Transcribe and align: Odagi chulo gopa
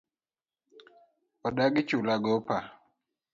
Odagi 1.45 1.81
chulo 1.89 2.15
gopa 2.25 2.57